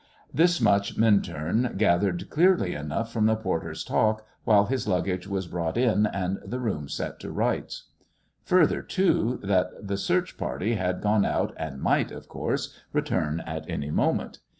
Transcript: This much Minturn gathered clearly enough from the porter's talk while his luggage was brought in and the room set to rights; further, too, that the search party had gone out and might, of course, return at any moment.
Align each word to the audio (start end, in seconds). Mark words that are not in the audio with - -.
This 0.33 0.59
much 0.59 0.97
Minturn 0.97 1.75
gathered 1.77 2.27
clearly 2.31 2.73
enough 2.73 3.13
from 3.13 3.27
the 3.27 3.35
porter's 3.35 3.83
talk 3.83 4.25
while 4.45 4.65
his 4.65 4.87
luggage 4.87 5.27
was 5.27 5.45
brought 5.45 5.77
in 5.77 6.07
and 6.07 6.39
the 6.43 6.59
room 6.59 6.89
set 6.89 7.19
to 7.19 7.29
rights; 7.31 7.83
further, 8.43 8.81
too, 8.81 9.39
that 9.43 9.69
the 9.87 9.97
search 9.97 10.37
party 10.39 10.73
had 10.73 11.01
gone 11.01 11.23
out 11.23 11.53
and 11.55 11.79
might, 11.79 12.09
of 12.11 12.27
course, 12.27 12.75
return 12.91 13.41
at 13.45 13.69
any 13.69 13.91
moment. 13.91 14.39